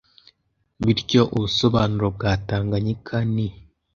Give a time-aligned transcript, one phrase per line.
[0.83, 3.47] Bityo ubusobanuro bwa Tanganyika ni